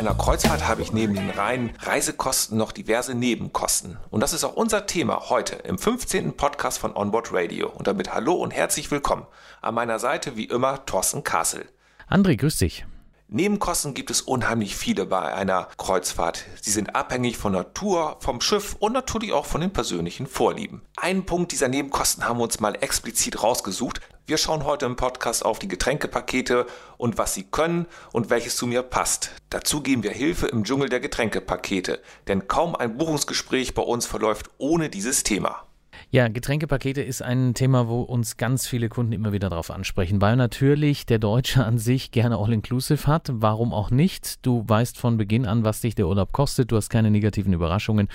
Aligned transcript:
einer 0.00 0.14
Kreuzfahrt 0.14 0.66
habe 0.66 0.80
ich 0.80 0.94
neben 0.94 1.12
den 1.12 1.28
reinen 1.28 1.74
Reisekosten 1.78 2.56
noch 2.56 2.72
diverse 2.72 3.14
Nebenkosten. 3.14 3.98
Und 4.08 4.22
das 4.22 4.32
ist 4.32 4.44
auch 4.44 4.54
unser 4.54 4.86
Thema 4.86 5.28
heute 5.28 5.56
im 5.56 5.76
15. 5.76 6.38
Podcast 6.38 6.78
von 6.78 6.96
Onboard 6.96 7.34
Radio. 7.34 7.68
Und 7.68 7.86
damit 7.86 8.14
hallo 8.14 8.32
und 8.32 8.50
herzlich 8.50 8.90
willkommen. 8.90 9.26
An 9.60 9.74
meiner 9.74 9.98
Seite 9.98 10.36
wie 10.36 10.46
immer 10.46 10.86
Thorsten 10.86 11.22
Kassel. 11.22 11.68
André, 12.08 12.38
grüß 12.38 12.56
dich. 12.56 12.86
Nebenkosten 13.28 13.92
gibt 13.92 14.10
es 14.10 14.22
unheimlich 14.22 14.74
viele 14.74 15.04
bei 15.04 15.34
einer 15.34 15.68
Kreuzfahrt. 15.76 16.46
Sie 16.62 16.70
sind 16.70 16.96
abhängig 16.96 17.36
von 17.36 17.62
Tour, 17.74 18.16
vom 18.20 18.40
Schiff 18.40 18.76
und 18.80 18.94
natürlich 18.94 19.32
auch 19.32 19.44
von 19.44 19.60
den 19.60 19.72
persönlichen 19.72 20.26
Vorlieben. 20.26 20.80
Einen 20.96 21.26
Punkt 21.26 21.52
dieser 21.52 21.68
Nebenkosten 21.68 22.24
haben 22.24 22.38
wir 22.38 22.44
uns 22.44 22.58
mal 22.58 22.74
explizit 22.80 23.42
rausgesucht. 23.42 24.00
Wir 24.30 24.38
schauen 24.38 24.64
heute 24.64 24.86
im 24.86 24.94
Podcast 24.94 25.44
auf 25.44 25.58
die 25.58 25.66
Getränkepakete 25.66 26.64
und 26.98 27.18
was 27.18 27.34
sie 27.34 27.42
können 27.42 27.86
und 28.12 28.30
welches 28.30 28.54
zu 28.54 28.68
mir 28.68 28.84
passt. 28.84 29.32
Dazu 29.50 29.80
geben 29.80 30.04
wir 30.04 30.12
Hilfe 30.12 30.46
im 30.46 30.62
Dschungel 30.62 30.88
der 30.88 31.00
Getränkepakete, 31.00 32.00
denn 32.28 32.46
kaum 32.46 32.76
ein 32.76 32.96
Buchungsgespräch 32.96 33.74
bei 33.74 33.82
uns 33.82 34.06
verläuft 34.06 34.48
ohne 34.58 34.88
dieses 34.88 35.24
Thema. 35.24 35.66
Ja, 36.12 36.26
Getränkepakete 36.26 37.00
ist 37.02 37.22
ein 37.22 37.54
Thema, 37.54 37.86
wo 37.86 38.00
uns 38.00 38.36
ganz 38.36 38.66
viele 38.66 38.88
Kunden 38.88 39.12
immer 39.12 39.32
wieder 39.32 39.48
darauf 39.48 39.70
ansprechen, 39.70 40.20
weil 40.20 40.34
natürlich 40.34 41.06
der 41.06 41.20
Deutsche 41.20 41.64
an 41.64 41.78
sich 41.78 42.10
gerne 42.10 42.36
All-Inclusive 42.36 43.06
hat. 43.06 43.30
Warum 43.32 43.72
auch 43.72 43.92
nicht? 43.92 44.44
Du 44.44 44.64
weißt 44.66 44.98
von 44.98 45.18
Beginn 45.18 45.46
an, 45.46 45.62
was 45.62 45.82
dich 45.82 45.94
der 45.94 46.08
Urlaub 46.08 46.32
kostet. 46.32 46.72
Du 46.72 46.76
hast 46.76 46.90
keine 46.90 47.12
negativen 47.12 47.52
Überraschungen. 47.52 48.08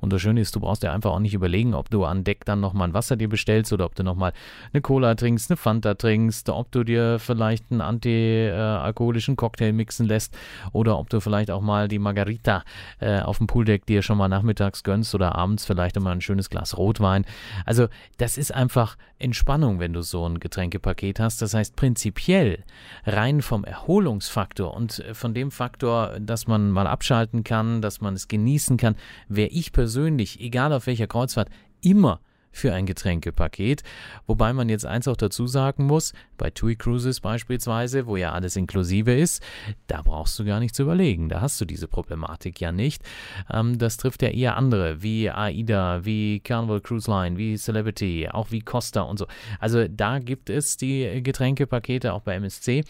Und 0.00 0.14
das 0.14 0.22
Schöne 0.22 0.40
ist, 0.40 0.56
du 0.56 0.60
brauchst 0.60 0.82
dir 0.82 0.92
einfach 0.92 1.10
auch 1.10 1.18
nicht 1.18 1.34
überlegen, 1.34 1.74
ob 1.74 1.90
du 1.90 2.06
an 2.06 2.24
Deck 2.24 2.46
dann 2.46 2.60
nochmal 2.60 2.88
ein 2.88 2.94
Wasser 2.94 3.16
dir 3.16 3.28
bestellst 3.28 3.70
oder 3.70 3.84
ob 3.84 3.96
du 3.96 4.02
nochmal 4.02 4.32
eine 4.72 4.80
Cola 4.80 5.14
trinkst, 5.14 5.50
eine 5.50 5.58
Fanta 5.58 5.92
trinkst, 5.92 6.48
ob 6.48 6.72
du 6.72 6.84
dir 6.84 7.18
vielleicht 7.18 7.70
einen 7.70 7.82
antialkoholischen 7.82 9.36
Cocktail 9.36 9.74
mixen 9.74 10.06
lässt 10.06 10.34
oder 10.72 10.98
ob 10.98 11.10
du 11.10 11.20
vielleicht 11.20 11.50
auch 11.50 11.60
mal 11.60 11.88
die 11.88 11.98
Margarita 11.98 12.64
äh, 12.98 13.20
auf 13.20 13.36
dem 13.36 13.46
Pooldeck 13.46 13.84
dir 13.84 14.00
schon 14.00 14.16
mal 14.16 14.28
nachmittags 14.28 14.84
gönnst 14.84 15.14
oder 15.14 15.34
abends 15.34 15.66
vielleicht 15.66 15.98
immer 15.98 16.12
ein 16.12 16.22
schönes 16.22 16.48
Glas 16.48 16.78
Rotwein. 16.78 17.26
Also 17.64 17.88
das 18.18 18.38
ist 18.38 18.52
einfach 18.52 18.96
Entspannung, 19.18 19.78
wenn 19.78 19.92
du 19.92 20.02
so 20.02 20.28
ein 20.28 20.40
Getränkepaket 20.40 21.20
hast. 21.20 21.42
Das 21.42 21.54
heißt 21.54 21.76
prinzipiell 21.76 22.64
rein 23.04 23.42
vom 23.42 23.64
Erholungsfaktor 23.64 24.74
und 24.74 24.98
äh, 25.00 25.14
von 25.14 25.34
dem 25.34 25.50
Faktor, 25.50 26.18
dass 26.20 26.46
man 26.46 26.70
mal 26.70 26.86
abschalten 26.86 27.44
kann, 27.44 27.82
dass 27.82 28.00
man 28.00 28.14
es 28.14 28.28
genießen 28.28 28.76
kann, 28.76 28.96
wäre 29.28 29.50
ich 29.50 29.72
persönlich, 29.72 30.40
egal 30.40 30.72
auf 30.72 30.86
welcher 30.86 31.06
Kreuzfahrt, 31.06 31.50
immer 31.82 32.20
für 32.52 32.72
ein 32.72 32.86
Getränkepaket. 32.86 33.82
Wobei 34.26 34.52
man 34.52 34.68
jetzt 34.68 34.86
eins 34.86 35.08
auch 35.08 35.16
dazu 35.16 35.46
sagen 35.46 35.86
muss, 35.86 36.12
bei 36.38 36.50
TUI 36.50 36.76
Cruises 36.76 37.20
beispielsweise, 37.20 38.06
wo 38.06 38.16
ja 38.16 38.32
alles 38.32 38.56
inklusive 38.56 39.12
ist, 39.12 39.42
da 39.86 40.02
brauchst 40.02 40.38
du 40.38 40.44
gar 40.44 40.60
nicht 40.60 40.74
zu 40.74 40.82
überlegen. 40.82 41.28
Da 41.28 41.40
hast 41.40 41.60
du 41.60 41.64
diese 41.64 41.88
Problematik 41.88 42.60
ja 42.60 42.70
nicht. 42.70 43.02
Ähm, 43.50 43.78
das 43.78 43.96
trifft 43.96 44.22
ja 44.22 44.28
eher 44.28 44.56
andere, 44.56 45.02
wie 45.02 45.30
AIDA, 45.30 46.04
wie 46.04 46.40
Carnival 46.40 46.80
Cruise 46.80 47.10
Line, 47.10 47.38
wie 47.38 47.56
Celebrity, 47.56 48.28
auch 48.30 48.50
wie 48.50 48.60
Costa 48.60 49.02
und 49.02 49.18
so. 49.18 49.26
Also 49.58 49.88
da 49.88 50.18
gibt 50.18 50.50
es 50.50 50.76
die 50.76 51.22
Getränkepakete 51.22 52.12
auch 52.12 52.22
bei 52.22 52.34
MSC. 52.34 52.84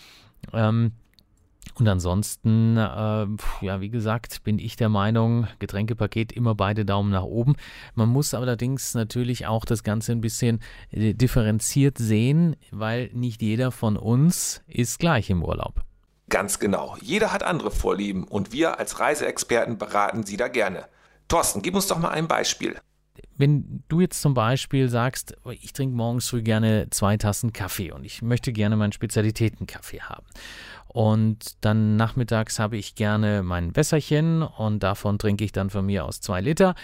Ähm, 0.52 0.92
und 1.74 1.88
ansonsten, 1.88 2.76
äh, 2.76 3.26
ja, 3.60 3.80
wie 3.80 3.88
gesagt, 3.88 4.44
bin 4.44 4.58
ich 4.58 4.76
der 4.76 4.88
Meinung, 4.88 5.46
Getränkepaket 5.58 6.32
immer 6.32 6.54
beide 6.54 6.84
Daumen 6.84 7.10
nach 7.10 7.22
oben. 7.22 7.56
Man 7.94 8.10
muss 8.10 8.34
allerdings 8.34 8.94
natürlich 8.94 9.46
auch 9.46 9.64
das 9.64 9.82
Ganze 9.82 10.12
ein 10.12 10.20
bisschen 10.20 10.60
äh, 10.90 11.14
differenziert 11.14 11.96
sehen, 11.98 12.56
weil 12.70 13.10
nicht 13.14 13.40
jeder 13.40 13.70
von 13.70 13.96
uns 13.96 14.62
ist 14.66 14.98
gleich 14.98 15.30
im 15.30 15.42
Urlaub. 15.42 15.82
Ganz 16.28 16.58
genau. 16.58 16.96
Jeder 17.00 17.32
hat 17.32 17.42
andere 17.42 17.70
Vorlieben 17.70 18.24
und 18.24 18.52
wir 18.52 18.78
als 18.78 19.00
Reiseexperten 19.00 19.78
beraten 19.78 20.24
Sie 20.24 20.36
da 20.36 20.48
gerne. 20.48 20.86
Thorsten, 21.28 21.62
gib 21.62 21.74
uns 21.74 21.86
doch 21.86 21.98
mal 21.98 22.10
ein 22.10 22.28
Beispiel. 22.28 22.76
Wenn 23.36 23.82
du 23.88 24.00
jetzt 24.00 24.20
zum 24.20 24.34
Beispiel 24.34 24.88
sagst, 24.88 25.36
ich 25.50 25.72
trinke 25.72 25.96
morgens 25.96 26.28
früh 26.28 26.42
gerne 26.42 26.88
zwei 26.90 27.16
Tassen 27.16 27.52
Kaffee 27.52 27.90
und 27.90 28.04
ich 28.04 28.22
möchte 28.22 28.52
gerne 28.52 28.76
meinen 28.76 28.92
Spezialitätenkaffee 28.92 30.00
haben 30.00 30.24
und 30.92 31.64
dann 31.64 31.96
nachmittags 31.96 32.58
habe 32.58 32.76
ich 32.76 32.94
gerne 32.94 33.42
mein 33.42 33.74
Wässerchen 33.74 34.42
und 34.42 34.82
davon 34.82 35.18
trinke 35.18 35.42
ich 35.42 35.52
dann 35.52 35.70
von 35.70 35.86
mir 35.86 36.04
aus 36.04 36.20
zwei 36.20 36.40
Liter. 36.42 36.74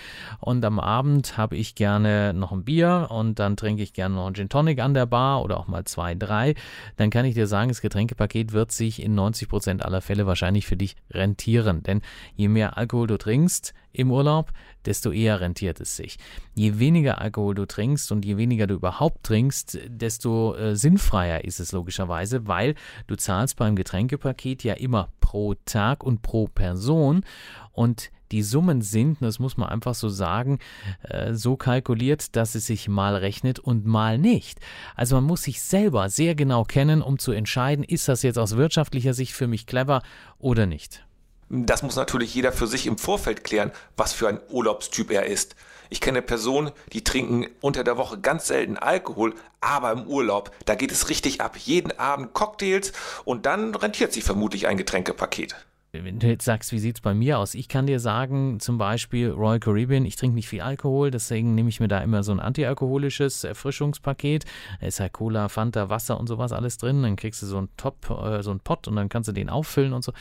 Und 0.40 0.64
am 0.64 0.80
Abend 0.80 1.36
habe 1.36 1.56
ich 1.56 1.74
gerne 1.74 2.32
noch 2.32 2.50
ein 2.50 2.64
Bier 2.64 3.08
und 3.10 3.38
dann 3.38 3.56
trinke 3.56 3.82
ich 3.82 3.92
gerne 3.92 4.14
noch 4.14 4.26
ein 4.26 4.34
Gin 4.34 4.48
Tonic 4.48 4.80
an 4.80 4.94
der 4.94 5.04
Bar 5.04 5.42
oder 5.42 5.58
auch 5.58 5.68
mal 5.68 5.84
zwei, 5.84 6.14
drei. 6.14 6.54
Dann 6.96 7.10
kann 7.10 7.26
ich 7.26 7.34
dir 7.34 7.46
sagen, 7.46 7.68
das 7.68 7.82
Getränkepaket 7.82 8.52
wird 8.52 8.72
sich 8.72 9.02
in 9.02 9.14
90 9.14 9.48
Prozent 9.48 9.84
aller 9.84 10.00
Fälle 10.00 10.26
wahrscheinlich 10.26 10.66
für 10.66 10.76
dich 10.76 10.96
rentieren. 11.10 11.82
Denn 11.82 12.00
je 12.34 12.48
mehr 12.48 12.78
Alkohol 12.78 13.08
du 13.08 13.18
trinkst, 13.18 13.74
im 13.98 14.12
Urlaub, 14.12 14.52
desto 14.84 15.10
eher 15.10 15.40
rentiert 15.40 15.80
es 15.80 15.96
sich. 15.96 16.18
Je 16.54 16.78
weniger 16.78 17.20
Alkohol 17.20 17.54
du 17.54 17.66
trinkst 17.66 18.12
und 18.12 18.24
je 18.24 18.36
weniger 18.36 18.66
du 18.66 18.74
überhaupt 18.74 19.24
trinkst, 19.24 19.78
desto 19.88 20.54
äh, 20.54 20.76
sinnfreier 20.76 21.44
ist 21.44 21.58
es 21.58 21.72
logischerweise, 21.72 22.46
weil 22.46 22.74
du 23.08 23.16
zahlst 23.16 23.56
beim 23.56 23.74
Getränkepaket 23.74 24.62
ja 24.62 24.74
immer 24.74 25.08
pro 25.20 25.54
Tag 25.64 26.04
und 26.04 26.22
pro 26.22 26.46
Person 26.46 27.24
und 27.72 28.10
die 28.30 28.42
Summen 28.42 28.82
sind, 28.82 29.18
das 29.20 29.38
muss 29.38 29.56
man 29.56 29.68
einfach 29.68 29.94
so 29.94 30.08
sagen, 30.08 30.58
äh, 31.02 31.34
so 31.34 31.56
kalkuliert, 31.56 32.36
dass 32.36 32.54
es 32.54 32.66
sich 32.66 32.88
mal 32.88 33.16
rechnet 33.16 33.58
und 33.58 33.86
mal 33.86 34.18
nicht. 34.18 34.60
Also 34.94 35.16
man 35.16 35.24
muss 35.24 35.42
sich 35.42 35.62
selber 35.62 36.08
sehr 36.08 36.34
genau 36.34 36.64
kennen, 36.64 37.02
um 37.02 37.18
zu 37.18 37.32
entscheiden, 37.32 37.84
ist 37.84 38.06
das 38.08 38.22
jetzt 38.22 38.38
aus 38.38 38.56
wirtschaftlicher 38.56 39.14
Sicht 39.14 39.32
für 39.32 39.46
mich 39.46 39.66
clever 39.66 40.02
oder 40.38 40.66
nicht. 40.66 41.07
Das 41.50 41.82
muss 41.82 41.96
natürlich 41.96 42.34
jeder 42.34 42.52
für 42.52 42.66
sich 42.66 42.86
im 42.86 42.98
Vorfeld 42.98 43.42
klären, 43.42 43.72
was 43.96 44.12
für 44.12 44.28
ein 44.28 44.40
Urlaubstyp 44.50 45.10
er 45.10 45.26
ist. 45.26 45.56
Ich 45.90 46.02
kenne 46.02 46.20
Personen, 46.20 46.72
die 46.92 47.02
trinken 47.02 47.46
unter 47.62 47.84
der 47.84 47.96
Woche 47.96 48.20
ganz 48.20 48.48
selten 48.48 48.76
Alkohol, 48.76 49.34
aber 49.60 49.92
im 49.92 50.06
Urlaub, 50.06 50.50
da 50.66 50.74
geht 50.74 50.92
es 50.92 51.08
richtig 51.08 51.40
ab. 51.40 51.56
Jeden 51.56 51.98
Abend 51.98 52.34
Cocktails 52.34 52.92
und 53.24 53.46
dann 53.46 53.74
rentiert 53.74 54.12
sich 54.12 54.24
vermutlich 54.24 54.66
ein 54.66 54.76
Getränkepaket 54.76 55.56
wenn 55.92 56.18
du 56.18 56.26
jetzt 56.26 56.44
sagst, 56.44 56.72
wie 56.72 56.78
sieht 56.78 56.96
es 56.96 57.00
bei 57.00 57.14
mir 57.14 57.38
aus? 57.38 57.54
Ich 57.54 57.68
kann 57.68 57.86
dir 57.86 57.98
sagen, 57.98 58.60
zum 58.60 58.76
Beispiel 58.76 59.30
Royal 59.30 59.58
Caribbean, 59.58 60.04
ich 60.04 60.16
trinke 60.16 60.34
nicht 60.34 60.48
viel 60.48 60.60
Alkohol, 60.60 61.10
deswegen 61.10 61.54
nehme 61.54 61.70
ich 61.70 61.80
mir 61.80 61.88
da 61.88 62.00
immer 62.00 62.22
so 62.22 62.32
ein 62.32 62.40
antialkoholisches 62.40 63.44
Erfrischungspaket. 63.44 64.44
Da 64.80 64.86
ist 64.86 65.00
halt 65.00 65.14
Cola, 65.14 65.48
Fanta, 65.48 65.88
Wasser 65.88 66.20
und 66.20 66.26
sowas 66.26 66.52
alles 66.52 66.76
drin. 66.76 67.02
Dann 67.02 67.16
kriegst 67.16 67.40
du 67.42 67.46
so 67.46 67.58
einen 67.58 67.68
Top, 67.76 68.10
äh, 68.10 68.42
so 68.42 68.50
einen 68.50 68.60
Pot 68.60 68.86
und 68.86 68.96
dann 68.96 69.08
kannst 69.08 69.28
du 69.28 69.32
den 69.32 69.48
auffüllen 69.48 69.92
und 69.92 70.04
so. 70.04 70.12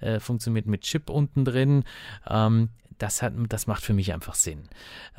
Äh, 0.00 0.18
funktioniert 0.18 0.66
mit 0.66 0.82
Chip 0.82 1.08
unten 1.08 1.44
drin. 1.44 1.84
Ähm, 2.28 2.70
das, 2.98 3.22
hat, 3.22 3.34
das 3.48 3.66
macht 3.66 3.82
für 3.82 3.92
mich 3.92 4.12
einfach 4.12 4.34
Sinn. 4.34 4.62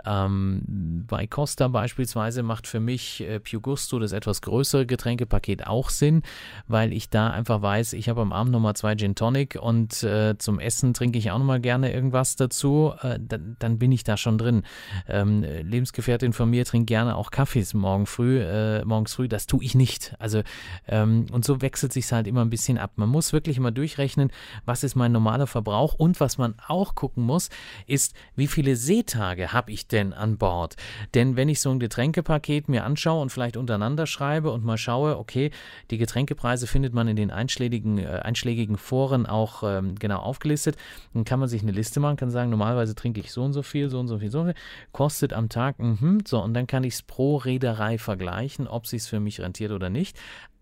Ähm, 0.05 1.05
bei 1.07 1.27
Costa 1.27 1.67
beispielsweise 1.67 2.43
macht 2.43 2.67
für 2.67 2.79
mich 2.79 3.21
äh, 3.21 3.39
Più 3.39 3.61
Gusto, 3.61 3.99
das 3.99 4.11
etwas 4.11 4.41
größere 4.41 4.85
Getränkepaket, 4.85 5.67
auch 5.67 5.89
Sinn, 5.89 6.23
weil 6.67 6.93
ich 6.93 7.09
da 7.09 7.29
einfach 7.29 7.61
weiß, 7.61 7.93
ich 7.93 8.09
habe 8.09 8.21
am 8.21 8.33
Abend 8.33 8.51
nochmal 8.51 8.75
zwei 8.75 8.95
Gin 8.95 9.15
Tonic 9.15 9.57
und 9.59 10.03
äh, 10.03 10.37
zum 10.37 10.59
Essen 10.59 10.93
trinke 10.93 11.19
ich 11.19 11.31
auch 11.31 11.37
nochmal 11.37 11.59
gerne 11.59 11.93
irgendwas 11.93 12.35
dazu, 12.35 12.93
äh, 13.01 13.19
dann, 13.19 13.55
dann, 13.59 13.79
bin 13.79 13.91
ich 13.91 14.03
da 14.03 14.17
schon 14.17 14.37
drin. 14.37 14.63
Ähm, 15.07 15.43
Lebensgefährtin 15.43 16.33
von 16.33 16.49
mir 16.49 16.65
trinkt 16.65 16.87
gerne 16.87 17.15
auch 17.15 17.31
Kaffees 17.31 17.73
morgen 17.73 18.05
früh, 18.05 18.39
äh, 18.39 18.85
morgens 18.85 19.13
früh, 19.15 19.27
das 19.27 19.47
tue 19.47 19.63
ich 19.63 19.75
nicht. 19.75 20.15
Also 20.19 20.43
ähm, 20.87 21.25
und 21.31 21.43
so 21.43 21.61
wechselt 21.61 21.93
sich 21.93 22.11
halt 22.11 22.27
immer 22.27 22.41
ein 22.41 22.49
bisschen 22.49 22.77
ab. 22.77 22.91
Man 22.95 23.09
muss 23.09 23.33
wirklich 23.33 23.57
immer 23.57 23.71
durchrechnen, 23.71 24.31
was 24.65 24.83
ist 24.83 24.95
mein 24.95 25.11
normaler 25.11 25.47
Verbrauch 25.47 25.93
und 25.93 26.19
was 26.19 26.37
man 26.37 26.55
auch 26.67 26.95
gucken 26.95 27.23
muss, 27.23 27.49
ist, 27.87 28.15
wie 28.35 28.47
viele 28.47 28.75
Seetage 28.75 29.53
habe 29.53 29.71
ich 29.71 29.87
denn 29.87 30.13
an 30.13 30.37
Bord? 30.37 30.75
Denn 31.13 31.35
wenn 31.35 31.49
ich 31.49 31.61
so 31.61 31.71
ein 31.71 31.79
Getränkepaket 31.79 32.69
mir 32.69 32.83
anschaue 32.83 33.21
und 33.21 33.31
vielleicht 33.31 33.57
untereinander 33.57 34.07
schreibe 34.07 34.51
und 34.51 34.63
mal 34.63 34.77
schaue, 34.77 35.17
okay, 35.17 35.51
die 35.91 35.97
Getränkepreise 35.97 36.67
findet 36.67 36.93
man 36.93 37.07
in 37.07 37.15
den 37.15 37.31
einschlägigen, 37.31 37.97
äh, 37.97 38.21
einschlägigen 38.23 38.77
Foren 38.77 39.25
auch 39.25 39.63
ähm, 39.63 39.95
genau 39.95 40.19
aufgelistet, 40.19 40.77
dann 41.13 41.23
kann 41.23 41.39
man 41.39 41.49
sich 41.49 41.61
eine 41.61 41.71
Liste 41.71 41.99
machen, 41.99 42.17
kann 42.17 42.31
sagen, 42.31 42.49
normalerweise 42.49 42.95
trinke 42.95 43.19
ich 43.19 43.31
so 43.31 43.43
und 43.43 43.53
so 43.53 43.63
viel, 43.63 43.89
so 43.89 43.99
und 43.99 44.07
so 44.07 44.19
viel, 44.19 44.31
so 44.31 44.41
und 44.41 44.47
viel, 44.47 44.61
kostet 44.91 45.33
am 45.33 45.49
Tag, 45.49 45.79
mh, 45.79 46.19
so, 46.25 46.41
und 46.41 46.53
dann 46.53 46.67
kann 46.67 46.83
ich 46.83 46.95
es 46.95 47.01
pro 47.01 47.37
Reederei 47.37 47.97
vergleichen, 47.97 48.67
ob 48.67 48.85
es 48.85 49.07
für 49.07 49.19
mich 49.19 49.39
rentiert 49.39 49.71
oder 49.71 49.89
nicht. 49.89 50.17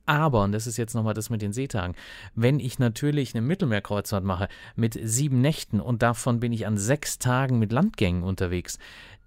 Aber, 0.06 0.44
und 0.44 0.52
das 0.52 0.68
ist 0.68 0.78
jetzt 0.78 0.94
nochmal 0.94 1.14
das 1.14 1.30
mit 1.30 1.42
den 1.42 1.54
Seetagen, 1.54 1.96
wenn 2.36 2.60
ich 2.60 2.80
natürlich 2.80 3.36
eine 3.36 3.46
Mittelmeerkreuzfahrt 3.46 4.24
mache 4.24 4.48
mit 4.76 5.00
sieben 5.02 5.42
Nächten 5.42 5.80
und 5.80 6.02
davon 6.02 6.40
bin 6.40 6.52
ich 6.52 6.66
an 6.68 6.78
sechs 6.78 7.20
Tagen 7.20 7.60
mit 7.60 7.72
Landgängen 7.72 8.24
unterwegs, 8.24 8.80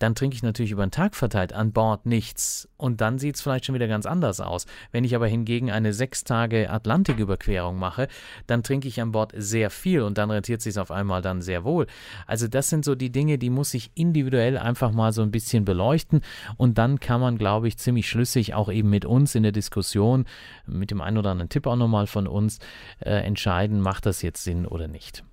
dann 0.04 0.14
trinke 0.14 0.36
ich 0.36 0.42
natürlich 0.42 0.72
über 0.72 0.84
den 0.84 0.90
Tag 0.90 1.16
verteilt 1.16 1.54
an 1.54 1.72
Bord 1.72 2.04
nichts. 2.04 2.68
Und 2.76 3.00
dann 3.00 3.18
sieht 3.18 3.36
es 3.36 3.40
vielleicht 3.40 3.64
schon 3.64 3.74
wieder 3.74 3.88
ganz 3.88 4.04
anders 4.04 4.38
aus. 4.38 4.66
Wenn 4.92 5.02
ich 5.02 5.14
aber 5.14 5.26
hingegen 5.26 5.70
eine 5.70 5.94
sechs 5.94 6.24
Tage 6.24 6.68
Atlantiküberquerung 6.68 7.78
mache, 7.78 8.08
dann 8.46 8.62
trinke 8.62 8.86
ich 8.86 9.00
an 9.00 9.12
Bord 9.12 9.32
sehr 9.34 9.70
viel 9.70 10.02
und 10.02 10.18
dann 10.18 10.30
rentiert 10.30 10.60
sich 10.60 10.78
auf 10.78 10.90
einmal 10.90 11.22
dann 11.22 11.40
sehr 11.40 11.64
wohl. 11.64 11.86
Also 12.26 12.48
das 12.48 12.68
sind 12.68 12.84
so 12.84 12.94
die 12.94 13.10
Dinge, 13.10 13.38
die 13.38 13.48
muss 13.48 13.72
ich 13.72 13.92
individuell 13.94 14.58
einfach 14.58 14.92
mal 14.92 15.14
so 15.14 15.22
ein 15.22 15.30
bisschen 15.30 15.64
beleuchten 15.64 16.20
und 16.58 16.76
dann 16.76 17.00
kann 17.00 17.22
man, 17.22 17.38
glaube 17.38 17.66
ich, 17.68 17.78
ziemlich 17.78 18.06
schlüssig 18.06 18.52
auch 18.52 18.70
eben 18.70 18.90
mit 18.90 19.06
uns 19.06 19.34
in 19.34 19.42
der 19.42 19.52
Diskussion, 19.52 20.26
mit 20.66 20.90
dem 20.90 21.00
einen 21.00 21.16
oder 21.16 21.30
anderen 21.30 21.48
Tipp 21.48 21.66
auch 21.66 21.76
nochmal 21.76 22.06
von 22.06 22.26
uns, 22.26 22.58
äh, 23.00 23.24
entscheiden, 23.24 23.80
macht 23.80 24.04
das 24.04 24.20
jetzt 24.20 24.44
Sinn 24.44 24.66
oder 24.66 24.86
nicht. 24.86 25.24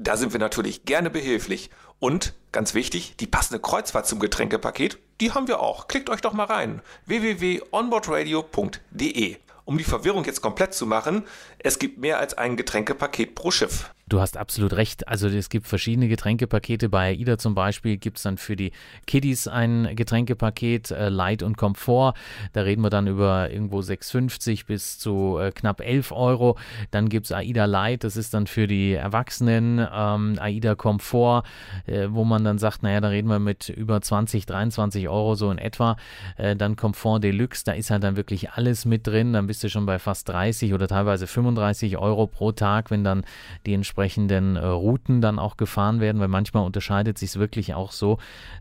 Da 0.00 0.16
sind 0.16 0.32
wir 0.32 0.38
natürlich 0.38 0.84
gerne 0.84 1.10
behilflich. 1.10 1.70
Und 1.98 2.32
ganz 2.52 2.74
wichtig, 2.74 3.16
die 3.16 3.26
passende 3.26 3.58
Kreuzfahrt 3.58 4.06
zum 4.06 4.20
Getränkepaket, 4.20 4.96
die 5.20 5.32
haben 5.32 5.48
wir 5.48 5.58
auch. 5.58 5.88
Klickt 5.88 6.08
euch 6.08 6.20
doch 6.20 6.32
mal 6.32 6.44
rein. 6.44 6.82
www.onboardradio.de. 7.06 9.38
Um 9.64 9.76
die 9.76 9.82
Verwirrung 9.82 10.24
jetzt 10.24 10.40
komplett 10.40 10.72
zu 10.72 10.86
machen, 10.86 11.24
es 11.58 11.80
gibt 11.80 11.98
mehr 11.98 12.20
als 12.20 12.34
ein 12.34 12.56
Getränkepaket 12.56 13.34
pro 13.34 13.50
Schiff. 13.50 13.90
Du 14.08 14.22
hast 14.22 14.38
absolut 14.38 14.72
recht. 14.72 15.06
Also 15.06 15.28
es 15.28 15.50
gibt 15.50 15.66
verschiedene 15.66 16.08
Getränkepakete. 16.08 16.88
Bei 16.88 17.10
AIDA 17.10 17.36
zum 17.36 17.54
Beispiel 17.54 17.98
gibt 17.98 18.16
es 18.16 18.22
dann 18.22 18.38
für 18.38 18.56
die 18.56 18.72
Kiddies 19.06 19.48
ein 19.48 19.94
Getränkepaket, 19.94 20.90
äh, 20.92 21.10
Light 21.10 21.42
und 21.42 21.58
Komfort. 21.58 22.14
Da 22.54 22.62
reden 22.62 22.80
wir 22.80 22.88
dann 22.88 23.06
über 23.06 23.50
irgendwo 23.50 23.80
6,50 23.80 24.64
bis 24.64 24.98
zu 24.98 25.38
äh, 25.38 25.52
knapp 25.52 25.82
11 25.82 26.12
Euro. 26.12 26.56
Dann 26.90 27.10
gibt 27.10 27.26
es 27.26 27.32
AIDA 27.32 27.66
Light, 27.66 28.02
das 28.02 28.16
ist 28.16 28.32
dann 28.32 28.46
für 28.46 28.66
die 28.66 28.94
Erwachsenen. 28.94 29.86
Ähm, 29.92 30.38
AIDA 30.40 30.74
Komfort, 30.74 31.42
äh, 31.86 32.06
wo 32.08 32.24
man 32.24 32.44
dann 32.44 32.56
sagt, 32.56 32.82
naja, 32.82 33.02
da 33.02 33.08
reden 33.08 33.28
wir 33.28 33.38
mit 33.40 33.68
über 33.68 34.00
20, 34.00 34.46
23 34.46 35.10
Euro 35.10 35.34
so 35.34 35.50
in 35.50 35.58
etwa. 35.58 35.96
Äh, 36.38 36.56
dann 36.56 36.76
Komfort 36.76 37.20
Deluxe, 37.20 37.62
da 37.64 37.72
ist 37.72 37.90
halt 37.90 38.04
dann 38.04 38.16
wirklich 38.16 38.52
alles 38.52 38.86
mit 38.86 39.06
drin. 39.06 39.34
Dann 39.34 39.46
bist 39.46 39.62
du 39.64 39.68
schon 39.68 39.84
bei 39.84 39.98
fast 39.98 40.30
30 40.30 40.72
oder 40.72 40.88
teilweise 40.88 41.26
35 41.26 41.98
Euro 41.98 42.26
pro 42.26 42.52
Tag, 42.52 42.90
wenn 42.90 43.04
dann 43.04 43.24
die 43.66 43.74
entsprechenden 43.74 43.97
entsprechenden 43.98 44.54
äh, 44.54 44.64
Routen 44.64 45.20
dann 45.20 45.40
auch 45.40 45.56
gefahren 45.56 46.00
werden, 46.00 46.20
weil 46.20 46.28
manchmal 46.28 46.64
unterscheidet 46.64 47.18
sich 47.18 47.30
es 47.30 47.38
wirklich 47.38 47.74
auch 47.74 47.90
so, 47.90 48.18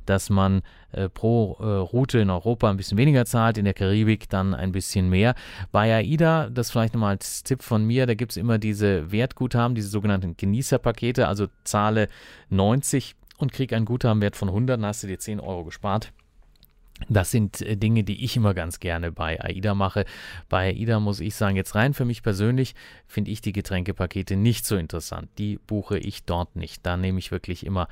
dass 0.08 0.32
man 0.32 0.64
äh, 0.92 1.10
pro 1.10 1.58
äh, 1.60 1.64
Route 1.64 2.18
in 2.18 2.32
Europa 2.32 2.70
ein 2.70 2.78
bisschen 2.78 2.98
weniger 2.98 3.24
zahlt, 3.26 3.60
in 3.60 3.66
der 3.66 3.76
Karibik 3.76 4.30
dann 4.30 4.56
ein 4.56 4.72
bisschen 4.72 5.10
mehr. 5.10 5.36
Bei 5.72 5.94
AIDA, 5.94 6.50
das 6.50 6.72
vielleicht 6.72 6.96
nochmal 6.96 7.12
als 7.12 7.44
Tipp 7.44 7.62
von 7.62 7.86
mir, 7.86 8.08
da 8.08 8.16
gibt 8.16 8.32
es 8.32 8.38
immer 8.38 8.58
diese 8.58 9.12
Wertguthaben, 9.12 9.76
diese 9.76 9.90
sogenannten 9.90 10.36
Genießerpakete, 10.36 11.28
also 11.28 11.48
zahle 11.64 12.08
90 12.50 13.16
und 13.38 13.52
krieg 13.52 13.74
einen 13.74 13.86
Guthabenwert 13.86 14.36
von 14.36 14.48
100, 14.48 14.80
dann 14.80 14.88
hast 14.88 15.04
du 15.04 15.08
dir 15.08 15.20
10 15.20 15.40
Euro 15.40 15.66
gespart. 15.66 16.12
Das 17.10 17.32
sind 17.32 17.62
äh, 17.62 17.78
Dinge, 17.78 18.04
die 18.04 18.24
ich 18.24 18.36
immer 18.36 18.54
ganz 18.54 18.80
gerne 18.80 19.12
bei 19.12 19.40
AIDA 19.40 19.76
mache. 19.76 20.06
Bei 20.50 20.70
AIDA 20.70 21.00
muss 21.00 21.20
ich 21.20 21.36
sagen, 21.36 21.56
jetzt 21.56 21.76
rein 21.76 21.94
für 21.94 22.06
mich 22.06 22.24
persönlich 22.24 22.76
finde 23.06 23.32
ich 23.32 23.42
die 23.42 23.54
Getränkepakete 23.54 24.36
nicht 24.36 24.66
so 24.66 24.76
interessant. 24.76 25.30
Die 25.38 25.60
buche 25.68 25.98
ich 25.98 26.26
dort 26.26 26.56
nicht. 26.56 26.86
Da 26.86 26.98
nehme 26.98 27.20
ich 27.20 27.32
wirklich 27.32 27.66
immer 27.66 27.88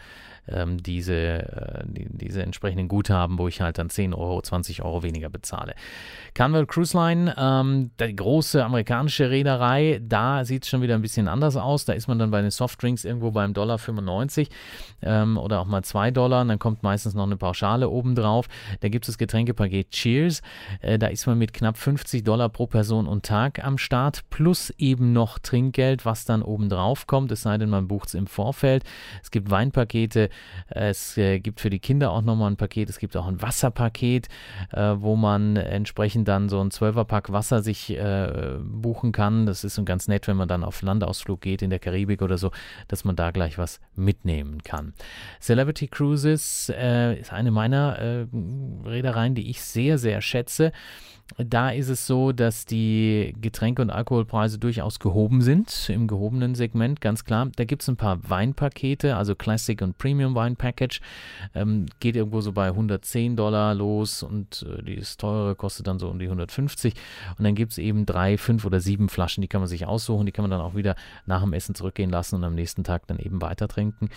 ähm, 0.47 0.81
diese, 0.81 1.13
äh, 1.13 1.83
die, 1.85 2.07
diese 2.09 2.41
entsprechenden 2.41 2.87
Guthaben, 2.87 3.37
wo 3.37 3.47
ich 3.47 3.61
halt 3.61 3.77
dann 3.77 3.89
10 3.89 4.13
Euro, 4.13 4.41
20 4.41 4.81
Euro 4.81 5.03
weniger 5.03 5.29
bezahle. 5.29 5.75
Carnival 6.33 6.65
Cruise 6.65 6.97
Line, 6.97 7.33
ähm, 7.37 7.91
die 7.99 8.15
große 8.15 8.63
amerikanische 8.63 9.29
Reederei, 9.29 10.01
da 10.03 10.45
sieht 10.45 10.63
es 10.63 10.69
schon 10.69 10.81
wieder 10.81 10.95
ein 10.95 11.01
bisschen 11.01 11.27
anders 11.27 11.55
aus. 11.55 11.85
Da 11.85 11.93
ist 11.93 12.07
man 12.07 12.19
dann 12.19 12.31
bei 12.31 12.41
den 12.41 12.51
Softdrinks 12.51 13.05
irgendwo 13.05 13.31
beim 13.31 13.53
Dollar 13.53 13.77
95 13.77 14.49
ähm, 15.01 15.37
oder 15.37 15.61
auch 15.61 15.65
mal 15.65 15.83
2 15.83 16.11
Dollar. 16.11 16.41
Und 16.41 16.49
dann 16.49 16.59
kommt 16.59 16.83
meistens 16.83 17.13
noch 17.13 17.23
eine 17.23 17.37
Pauschale 17.37 17.89
obendrauf. 17.89 18.47
Da 18.81 18.89
gibt 18.95 19.03
es 19.03 19.07
das 19.07 19.17
Getränkepaket 19.17 19.89
Cheers. 19.89 20.41
Äh, 20.79 20.97
da 20.97 21.07
ist 21.07 21.27
man 21.27 21.37
mit 21.37 21.51
knapp 21.51 21.75
50 21.75 22.23
Dollar 22.23 22.47
pro 22.47 22.65
Person 22.65 23.07
und 23.07 23.25
Tag 23.25 23.61
am 23.61 23.77
Start, 23.77 24.21
plus 24.29 24.73
eben 24.77 25.11
noch 25.11 25.37
Trinkgeld, 25.37 26.05
was 26.05 26.23
dann 26.23 26.41
obendrauf 26.41 27.07
kommt, 27.07 27.29
es 27.33 27.41
sei 27.41 27.57
denn, 27.57 27.69
man 27.69 27.89
bucht 27.89 28.07
es 28.07 28.13
im 28.13 28.25
Vorfeld. 28.25 28.85
Es 29.21 29.31
gibt 29.31 29.51
Weinpakete, 29.51 30.29
es 30.67 31.17
äh, 31.17 31.41
gibt 31.41 31.59
für 31.59 31.69
die 31.69 31.79
Kinder 31.79 32.11
auch 32.11 32.21
nochmal 32.21 32.49
ein 32.51 32.55
Paket, 32.55 32.89
es 32.89 32.97
gibt 32.97 33.17
auch 33.17 33.27
ein 33.27 33.41
Wasserpaket, 33.41 34.29
äh, 34.71 34.95
wo 34.95 35.17
man 35.17 35.57
entsprechend 35.57 36.29
dann 36.29 36.47
so 36.47 36.61
ein 36.61 36.69
12er-Pack 36.69 37.33
Wasser 37.33 37.61
sich 37.61 37.89
äh, 37.97 38.57
buchen 38.63 39.11
kann. 39.11 39.45
Das 39.45 39.65
ist 39.65 39.75
so 39.75 39.83
ganz 39.83 40.07
nett, 40.07 40.25
wenn 40.29 40.37
man 40.37 40.47
dann 40.47 40.63
auf 40.63 40.81
Landausflug 40.81 41.41
geht 41.41 41.61
in 41.61 41.69
der 41.69 41.79
Karibik 41.79 42.21
oder 42.21 42.37
so, 42.37 42.51
dass 42.87 43.03
man 43.03 43.17
da 43.17 43.31
gleich 43.31 43.57
was 43.57 43.81
mitnehmen 43.93 44.63
kann. 44.63 44.93
Celebrity 45.41 45.89
Cruises 45.89 46.71
äh, 46.73 47.19
ist 47.19 47.33
eine 47.33 47.51
meiner 47.51 47.99
äh, 47.99 48.27
Reedereien, 48.87 49.35
die 49.35 49.49
ich 49.49 49.61
sehr, 49.61 49.97
sehr 49.97 50.21
schätze. 50.21 50.71
Da 51.37 51.71
ist 51.71 51.89
es 51.89 52.05
so, 52.05 52.31
dass 52.31 52.65
die 52.65 53.33
Getränke- 53.41 53.81
und 53.81 53.89
Alkoholpreise 53.89 54.59
durchaus 54.59 54.99
gehoben 54.99 55.41
sind, 55.41 55.89
im 55.89 56.07
gehobenen 56.07 56.53
Segment, 56.53 57.01
ganz 57.01 57.25
klar. 57.25 57.49
Da 57.55 57.65
gibt 57.65 57.81
es 57.81 57.89
ein 57.89 57.97
paar 57.97 58.19
Weinpakete, 58.29 59.17
also 59.17 59.35
Classic 59.35 59.81
und 59.81 59.97
Premium 59.97 60.35
Wine 60.35 60.55
Package. 60.55 61.01
Ähm, 61.55 61.87
geht 61.99 62.15
irgendwo 62.15 62.41
so 62.41 62.53
bei 62.53 62.67
110 62.67 63.35
Dollar 63.35 63.73
los 63.73 64.21
und 64.21 64.65
äh, 64.85 64.95
das 64.95 65.17
teure 65.17 65.55
kostet 65.55 65.87
dann 65.87 65.97
so 65.97 66.09
um 66.09 66.19
die 66.19 66.25
150. 66.25 66.93
Und 67.37 67.43
dann 67.43 67.55
gibt 67.55 67.71
es 67.71 67.79
eben 67.79 68.05
drei, 68.05 68.37
fünf 68.37 68.63
oder 68.63 68.79
sieben 68.79 69.09
Flaschen, 69.09 69.41
die 69.41 69.47
kann 69.47 69.61
man 69.61 69.67
sich 69.67 69.87
aussuchen, 69.87 70.27
die 70.27 70.31
kann 70.31 70.43
man 70.43 70.51
dann 70.51 70.61
auch 70.61 70.75
wieder 70.75 70.95
nach 71.25 71.41
dem 71.41 71.53
Essen 71.53 71.73
zurückgehen 71.73 72.11
lassen 72.11 72.35
und 72.35 72.43
am 72.43 72.53
nächsten 72.53 72.83
Tag 72.83 73.07
dann 73.07 73.17
eben 73.17 73.41
weiter 73.41 73.67
trinken. 73.67 74.09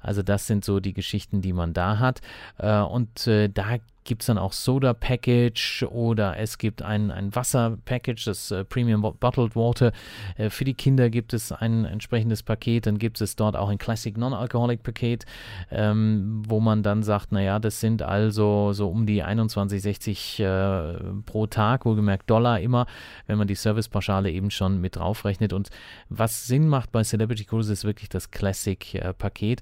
Also 0.00 0.22
das 0.22 0.48
sind 0.48 0.64
so 0.64 0.80
die 0.80 0.94
Geschichten, 0.94 1.40
die 1.40 1.52
man 1.52 1.72
da 1.72 2.00
hat. 2.00 2.20
Äh, 2.58 2.80
und 2.80 3.28
äh, 3.28 3.48
da 3.48 3.78
gibt 4.06 4.22
es 4.22 4.26
dann 4.26 4.38
auch 4.38 4.52
Soda 4.52 4.94
Package 4.94 5.84
oder 5.90 6.38
es 6.38 6.58
gibt 6.58 6.82
ein, 6.82 7.10
ein 7.10 7.34
Wasser 7.34 7.76
Package, 7.84 8.24
das 8.24 8.50
äh, 8.50 8.64
Premium 8.64 9.02
Bottled 9.02 9.54
Water. 9.54 9.92
Äh, 10.36 10.48
für 10.48 10.64
die 10.64 10.74
Kinder 10.74 11.10
gibt 11.10 11.34
es 11.34 11.52
ein 11.52 11.84
entsprechendes 11.84 12.42
Paket. 12.42 12.86
Dann 12.86 12.98
gibt 12.98 13.20
es 13.20 13.36
dort 13.36 13.56
auch 13.56 13.68
ein 13.68 13.78
Classic 13.78 14.16
Non-Alcoholic 14.16 14.82
Paket, 14.82 15.26
ähm, 15.70 16.42
wo 16.46 16.60
man 16.60 16.82
dann 16.82 17.02
sagt, 17.02 17.32
naja, 17.32 17.58
das 17.58 17.80
sind 17.80 18.02
also 18.02 18.72
so 18.72 18.88
um 18.88 19.06
die 19.06 19.22
21,60 19.22 20.42
äh, 20.42 21.22
pro 21.26 21.46
Tag, 21.46 21.84
wohlgemerkt 21.84 22.30
Dollar 22.30 22.60
immer, 22.60 22.86
wenn 23.26 23.36
man 23.36 23.48
die 23.48 23.54
Servicepauschale 23.54 24.30
eben 24.30 24.50
schon 24.50 24.80
mit 24.80 24.96
draufrechnet. 24.96 25.52
Und 25.52 25.68
was 26.08 26.46
Sinn 26.46 26.68
macht 26.68 26.92
bei 26.92 27.02
Celebrity 27.02 27.44
Cruises 27.44 27.70
ist 27.70 27.84
wirklich 27.84 28.08
das 28.08 28.30
Classic 28.30 28.94
äh, 28.94 29.12
Paket. 29.12 29.60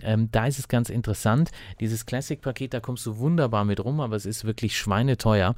Ähm, 0.00 0.28
da 0.32 0.46
ist 0.46 0.58
es 0.58 0.68
ganz 0.68 0.88
interessant. 0.88 1.50
Dieses 1.80 2.06
Classic-Paket, 2.06 2.74
da 2.74 2.80
kommst 2.80 3.04
du 3.06 3.18
wunderbar 3.18 3.64
mit 3.64 3.81
rum, 3.82 4.00
aber 4.00 4.16
es 4.16 4.26
ist 4.26 4.44
wirklich 4.44 4.76
schweineteuer. 4.76 5.54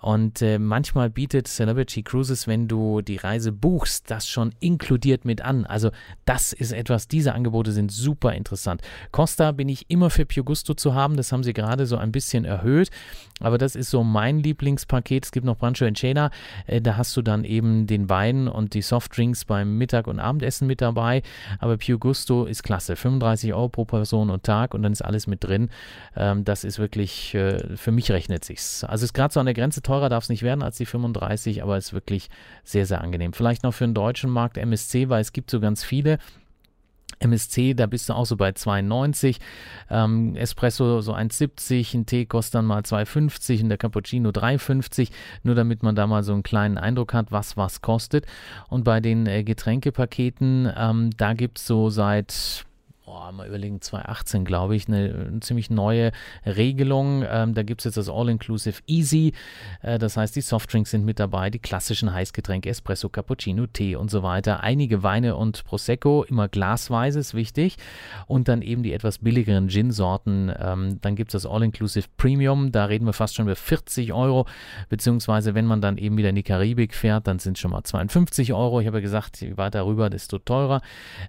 Und 0.00 0.42
äh, 0.42 0.58
manchmal 0.58 1.10
bietet 1.10 1.48
Celebrity 1.48 2.02
Cruises, 2.02 2.46
wenn 2.46 2.68
du 2.68 3.02
die 3.02 3.16
Reise 3.16 3.52
buchst, 3.52 4.10
das 4.10 4.28
schon 4.28 4.52
inkludiert 4.60 5.24
mit 5.24 5.42
an. 5.42 5.66
Also 5.66 5.90
das 6.24 6.52
ist 6.52 6.72
etwas, 6.72 7.08
diese 7.08 7.34
Angebote 7.34 7.72
sind 7.72 7.92
super 7.92 8.32
interessant. 8.34 8.82
Costa 9.12 9.52
bin 9.52 9.68
ich 9.68 9.86
immer 9.88 10.10
für 10.10 10.26
Pio 10.26 10.44
Gusto 10.44 10.74
zu 10.74 10.94
haben. 10.94 11.16
Das 11.16 11.32
haben 11.32 11.42
sie 11.42 11.52
gerade 11.52 11.86
so 11.86 11.96
ein 11.96 12.12
bisschen 12.12 12.44
erhöht. 12.44 12.90
Aber 13.40 13.58
das 13.58 13.76
ist 13.76 13.90
so 13.90 14.02
mein 14.02 14.38
Lieblingspaket. 14.40 15.26
Es 15.26 15.32
gibt 15.32 15.44
noch 15.44 15.58
Brancho 15.58 15.84
Enchena. 15.84 16.30
Äh, 16.66 16.80
da 16.80 16.96
hast 16.96 17.16
du 17.16 17.22
dann 17.22 17.44
eben 17.44 17.86
den 17.86 18.08
Wein 18.08 18.48
und 18.48 18.74
die 18.74 18.82
Softdrinks 18.82 19.44
beim 19.44 19.76
Mittag- 19.76 20.06
und 20.06 20.18
Abendessen 20.18 20.66
mit 20.66 20.80
dabei. 20.80 21.22
Aber 21.58 21.76
Pio 21.76 21.98
Gusto 21.98 22.44
ist 22.46 22.62
klasse. 22.62 22.96
35 22.96 23.52
Euro 23.52 23.68
pro 23.68 23.84
Person 23.84 24.30
und 24.30 24.42
Tag 24.42 24.74
und 24.74 24.82
dann 24.82 24.92
ist 24.92 25.02
alles 25.02 25.26
mit 25.26 25.44
drin. 25.44 25.68
Ähm, 26.16 26.44
das 26.44 26.64
ist 26.64 26.78
wirklich, 26.78 27.34
äh, 27.34 27.58
für 27.74 27.92
mich 27.92 28.10
rechnet 28.10 28.44
sich's. 28.44 28.84
Also 28.84 29.04
ist 29.04 29.12
gerade 29.12 29.32
so 29.32 29.40
an 29.40 29.46
der 29.46 29.54
Grenze 29.54 29.82
teurer 29.82 30.08
darf 30.08 30.24
es 30.24 30.28
nicht 30.28 30.42
werden 30.42 30.62
als 30.62 30.76
die 30.76 30.86
35, 30.86 31.62
aber 31.62 31.76
ist 31.76 31.92
wirklich 31.92 32.28
sehr, 32.64 32.86
sehr 32.86 33.00
angenehm. 33.00 33.32
Vielleicht 33.32 33.62
noch 33.62 33.72
für 33.72 33.84
den 33.84 33.94
deutschen 33.94 34.30
Markt 34.30 34.58
MSC, 34.58 35.08
weil 35.08 35.20
es 35.20 35.32
gibt 35.32 35.50
so 35.50 35.60
ganz 35.60 35.84
viele. 35.84 36.18
MSC, 37.18 37.74
da 37.74 37.86
bist 37.86 38.08
du 38.08 38.12
auch 38.12 38.26
so 38.26 38.36
bei 38.36 38.50
2,90. 38.50 39.38
Ähm, 39.90 40.36
Espresso 40.36 41.00
so 41.00 41.14
1,70. 41.14 41.96
Ein 41.96 42.06
Tee 42.06 42.26
kostet 42.26 42.56
dann 42.56 42.66
mal 42.66 42.82
2,50 42.82 43.62
und 43.62 43.68
der 43.70 43.78
Cappuccino 43.78 44.30
3,50. 44.30 45.10
Nur 45.42 45.54
damit 45.54 45.82
man 45.82 45.94
da 45.94 46.06
mal 46.06 46.22
so 46.22 46.32
einen 46.32 46.42
kleinen 46.42 46.78
Eindruck 46.78 47.14
hat, 47.14 47.32
was 47.32 47.56
was 47.56 47.80
kostet. 47.80 48.26
Und 48.68 48.84
bei 48.84 49.00
den 49.00 49.26
äh, 49.26 49.44
Getränkepaketen, 49.44 50.70
ähm, 50.76 51.10
da 51.16 51.32
gibt 51.32 51.58
es 51.58 51.66
so 51.66 51.88
seit 51.88 52.66
oh, 53.16 53.32
mal 53.32 53.46
überlegen, 53.46 53.80
2018, 53.80 54.44
glaube 54.44 54.76
ich, 54.76 54.88
eine, 54.88 55.26
eine, 55.28 55.40
ziemlich 55.40 55.70
neue 55.70 56.12
Regelung. 56.44 57.24
Ähm, 57.28 57.54
da 57.54 57.62
gibt 57.62 57.80
es 57.80 57.84
jetzt 57.86 57.96
das 57.96 58.08
All-Inclusive 58.08 58.82
Easy. 58.86 59.32
Äh, 59.82 59.98
das 59.98 60.16
heißt, 60.16 60.36
die 60.36 60.40
Softdrinks 60.40 60.90
sind 60.90 61.04
mit 61.04 61.18
dabei, 61.18 61.50
die 61.50 61.58
klassischen 61.58 62.12
Heißgetränke, 62.12 62.68
Espresso, 62.68 63.08
Cappuccino, 63.08 63.66
Tee 63.66 63.96
und 63.96 64.10
so 64.10 64.22
weiter. 64.22 64.62
Einige 64.62 65.02
Weine 65.02 65.36
und 65.36 65.64
Prosecco, 65.64 66.24
immer 66.24 66.48
glasweise, 66.48 67.18
ist 67.18 67.34
wichtig. 67.34 67.76
Und 68.26 68.48
dann 68.48 68.62
eben 68.62 68.82
die 68.82 68.92
etwas 68.92 69.18
billigeren 69.18 69.68
Gin-Sorten. 69.68 70.52
Ähm, 70.58 70.98
dann 71.00 71.16
gibt 71.16 71.34
es 71.34 71.42
das 71.42 71.50
All-Inclusive 71.50 72.08
Premium. 72.16 72.72
Da 72.72 72.86
reden 72.86 73.06
wir 73.06 73.12
fast 73.12 73.34
schon 73.34 73.46
über 73.46 73.56
40 73.56 74.12
Euro. 74.12 74.46
Beziehungsweise, 74.88 75.54
wenn 75.54 75.66
man 75.66 75.80
dann 75.80 75.98
eben 75.98 76.16
wieder 76.16 76.30
in 76.30 76.36
die 76.36 76.42
Karibik 76.42 76.94
fährt, 76.94 77.26
dann 77.26 77.38
sind 77.38 77.56
es 77.56 77.60
schon 77.60 77.70
mal 77.70 77.82
52 77.82 78.52
Euro. 78.52 78.80
Ich 78.80 78.86
habe 78.86 78.98
ja 78.98 79.02
gesagt, 79.02 79.40
je 79.40 79.56
weiter 79.56 79.86
rüber, 79.86 80.10
desto 80.10 80.38
teurer. 80.38 80.80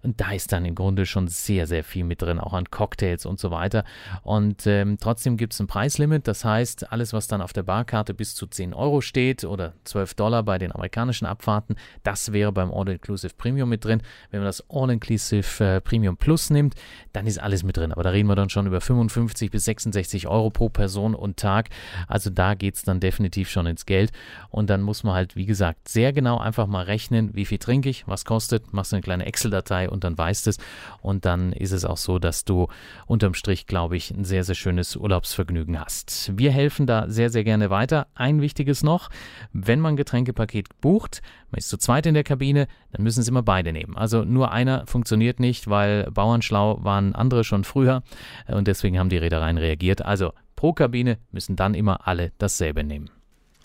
Und 0.04 0.20
da 0.20 0.32
ist 0.32 0.52
dann 0.52 0.66
im 0.66 0.76
Grunde 0.76 1.06
schon 1.06 1.28
sehr, 1.28 1.68
sehr 1.68 1.77
sehr 1.78 1.84
viel 1.84 2.06
mit 2.06 2.24
drin, 2.24 2.40
auch 2.40 2.54
an 2.54 2.72
Cocktails 2.72 3.28
und 3.28 3.40
so 3.40 3.52
weiter. 3.52 3.84
Und 4.24 4.66
ähm, 4.66 4.98
trotzdem 5.00 5.38
gibt 5.38 5.54
es 5.54 5.60
ein 5.60 5.68
Preislimit, 5.68 6.28
das 6.28 6.44
heißt, 6.44 6.92
alles, 6.92 7.14
was 7.14 7.28
dann 7.28 7.40
auf 7.40 7.54
der 7.54 7.62
Barkarte 7.62 8.16
bis 8.16 8.34
zu 8.34 8.48
10 8.48 8.74
Euro 8.74 9.02
steht 9.02 9.44
oder 9.44 9.74
12 9.84 10.16
Dollar 10.16 10.42
bei 10.42 10.58
den 10.58 10.72
amerikanischen 10.72 11.28
Abfahrten, 11.28 11.76
das 12.02 12.34
wäre 12.34 12.52
beim 12.52 12.72
All-Inclusive 12.72 13.36
Premium 13.38 13.70
mit 13.70 13.86
drin. 13.86 14.02
Wenn 14.32 14.40
man 14.40 14.48
das 14.48 14.64
All-Inclusive 14.70 15.64
äh, 15.64 15.82
Premium 15.82 16.18
Plus 16.18 16.50
nimmt, 16.50 16.74
dann 17.14 17.28
ist 17.28 17.40
alles 17.40 17.62
mit 17.64 17.78
drin. 17.78 17.92
Aber 17.92 18.02
da 18.02 18.10
reden 18.10 18.28
wir 18.28 18.36
dann 18.36 18.50
schon 18.50 18.66
über 18.66 18.82
55 18.82 19.52
bis 19.52 19.66
66 19.66 20.28
Euro 20.28 20.50
pro 20.50 20.70
Person 20.70 21.14
und 21.14 21.38
Tag. 21.38 21.70
Also 22.08 22.32
da 22.32 22.56
geht 22.56 22.74
es 22.74 22.82
dann 22.82 23.00
definitiv 23.00 23.52
schon 23.52 23.68
ins 23.68 23.86
Geld. 23.86 24.12
Und 24.50 24.72
dann 24.72 24.82
muss 24.82 25.04
man 25.04 25.14
halt, 25.14 25.36
wie 25.36 25.46
gesagt, 25.46 25.90
sehr 25.90 26.12
genau 26.12 26.40
einfach 26.40 26.66
mal 26.66 26.86
rechnen, 26.86 27.36
wie 27.36 27.46
viel 27.46 27.60
trinke 27.60 27.90
ich, 27.90 28.08
was 28.08 28.26
kostet, 28.26 28.74
machst 28.74 28.92
du 28.92 28.96
eine 28.96 29.04
kleine 29.04 29.26
Excel-Datei 29.28 29.90
und 29.90 30.04
dann 30.04 30.18
weißt 30.18 30.48
es. 30.48 30.58
Und 31.02 31.26
dann 31.26 31.54
ist 31.68 31.84
es 31.84 31.86
auch 31.86 31.98
so, 31.98 32.18
dass 32.20 32.46
du 32.46 32.68
unterm 33.06 33.34
Strich, 33.34 33.68
glaube 33.68 33.98
ich, 33.98 34.12
ein 34.12 34.24
sehr, 34.24 34.44
sehr 34.44 34.56
schönes 34.56 34.96
Urlaubsvergnügen 34.96 35.80
hast. 35.80 36.32
Wir 36.36 36.52
helfen 36.52 36.88
da 36.88 37.10
sehr, 37.10 37.30
sehr 37.30 37.44
gerne 37.44 37.70
weiter. 37.70 38.08
Ein 38.16 38.42
wichtiges 38.42 38.84
noch, 38.84 39.10
wenn 39.52 39.80
man 39.80 39.94
ein 39.94 39.98
Getränkepaket 39.98 40.80
bucht, 40.80 41.22
man 41.52 41.60
ist 41.60 41.70
zu 41.70 41.78
zweit 41.78 42.06
in 42.06 42.14
der 42.14 42.24
Kabine, 42.24 42.68
dann 42.92 43.04
müssen 43.04 43.20
es 43.20 43.28
immer 43.28 43.44
beide 43.44 43.74
nehmen. 43.74 43.98
Also 43.98 44.24
nur 44.24 44.52
einer 44.52 44.88
funktioniert 44.88 45.40
nicht, 45.40 45.70
weil 45.70 46.10
Bauernschlau 46.12 46.84
waren 46.84 47.14
andere 47.14 47.44
schon 47.44 47.64
früher 47.64 48.04
und 48.48 48.68
deswegen 48.68 48.98
haben 48.98 49.10
die 49.10 49.18
Reedereien 49.18 49.58
reagiert. 49.58 50.04
Also 50.04 50.32
pro 50.56 50.74
Kabine 50.74 51.18
müssen 51.32 51.56
dann 51.56 51.74
immer 51.74 52.08
alle 52.08 52.32
dasselbe 52.38 52.84
nehmen. 52.84 53.10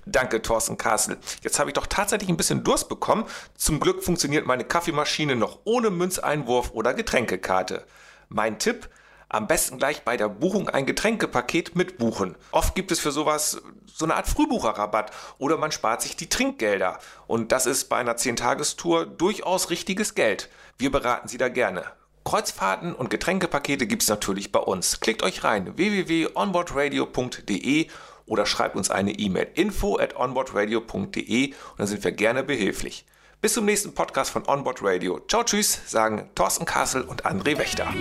Danke, 0.04 0.42
Thorsten 0.42 0.76
Kassel. 0.76 1.18
Jetzt 1.42 1.58
habe 1.58 1.70
ich 1.70 1.74
doch 1.74 1.86
tatsächlich 1.86 2.28
ein 2.28 2.36
bisschen 2.36 2.64
Durst 2.64 2.88
bekommen. 2.88 3.24
Zum 3.56 3.78
Glück 3.78 4.02
funktioniert 4.02 4.46
meine 4.46 4.64
Kaffeemaschine 4.64 5.36
noch 5.36 5.60
ohne 5.64 5.90
Münzeinwurf 5.90 6.72
oder 6.72 6.92
Getränkekarte. 6.92 7.84
Mein 8.28 8.58
Tipp, 8.58 8.88
am 9.28 9.46
besten 9.46 9.78
gleich 9.78 10.02
bei 10.02 10.16
der 10.16 10.28
Buchung 10.28 10.68
ein 10.68 10.86
Getränkepaket 10.86 11.76
mitbuchen. 11.76 12.34
Oft 12.50 12.74
gibt 12.74 12.90
es 12.90 12.98
für 12.98 13.12
sowas 13.12 13.62
so 13.94 14.04
eine 14.04 14.16
Art 14.16 14.26
Frühbucherrabatt 14.26 15.12
oder 15.38 15.56
man 15.56 15.72
spart 15.72 16.02
sich 16.02 16.16
die 16.16 16.28
Trinkgelder. 16.28 16.98
Und 17.26 17.52
das 17.52 17.66
ist 17.66 17.88
bei 17.88 17.96
einer 17.96 18.16
10-Tagestour 18.16 19.06
durchaus 19.06 19.70
richtiges 19.70 20.14
Geld. 20.14 20.48
Wir 20.78 20.90
beraten 20.90 21.28
Sie 21.28 21.38
da 21.38 21.48
gerne. 21.48 21.84
Kreuzfahrten 22.24 22.94
und 22.94 23.10
Getränkepakete 23.10 23.86
gibt 23.86 24.02
es 24.02 24.08
natürlich 24.08 24.52
bei 24.52 24.60
uns. 24.60 25.00
Klickt 25.00 25.22
euch 25.22 25.44
rein 25.44 25.76
www.onboardradio.de 25.76 27.88
oder 28.26 28.46
schreibt 28.46 28.76
uns 28.76 28.90
eine 28.90 29.12
E-Mail 29.12 29.48
info 29.54 29.98
at 29.98 30.16
onboardradio.de 30.16 31.46
und 31.48 31.56
dann 31.78 31.86
sind 31.86 32.04
wir 32.04 32.12
gerne 32.12 32.42
behilflich. 32.42 33.06
Bis 33.40 33.54
zum 33.54 33.64
nächsten 33.64 33.92
Podcast 33.92 34.30
von 34.30 34.46
Onboard 34.46 34.82
Radio. 34.82 35.20
Ciao, 35.28 35.42
tschüss, 35.42 35.80
sagen 35.86 36.30
Thorsten 36.36 36.64
Kassel 36.64 37.02
und 37.02 37.26
André 37.26 37.58
Wächter. 37.58 37.92